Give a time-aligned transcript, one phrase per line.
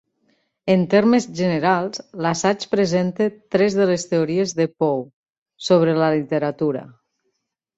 [0.75, 4.99] En termes generals, l'assaig presenta tres de les teories de Poe
[5.69, 6.83] sobre la literatura.